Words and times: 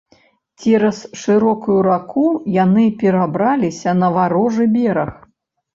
Цераз 0.61 1.01
шырокую 1.25 1.77
раку 1.89 2.25
яны 2.63 2.89
перабраліся 3.05 3.99
на 4.03 4.15
варожы 4.19 4.65
бераг. 4.79 5.13